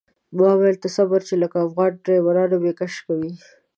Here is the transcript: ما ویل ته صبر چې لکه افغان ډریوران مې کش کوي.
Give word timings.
ما 0.37 0.49
ویل 0.59 0.77
ته 0.83 0.89
صبر 0.97 1.19
چې 1.27 1.35
لکه 1.43 1.57
افغان 1.65 1.91
ډریوران 2.03 2.51
مې 2.63 2.73
کش 2.79 2.93
کوي. 3.07 3.31